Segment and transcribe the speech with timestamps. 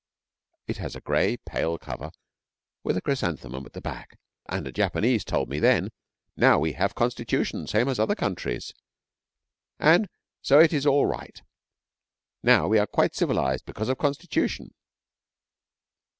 [0.65, 2.09] It has a gray, pale cover
[2.83, 5.91] with a chrysanthemum at the back, and a Japanese told me then,
[6.35, 8.73] 'Now we have Constitution same as other countries,
[9.77, 10.09] and
[10.41, 11.39] so it is all right.
[12.41, 14.73] Now we are quite civilised because of Constitution.'